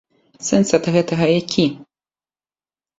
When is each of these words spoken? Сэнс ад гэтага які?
Сэнс 0.47 0.69
ад 0.79 0.89
гэтага 0.97 1.25
які? 1.39 1.65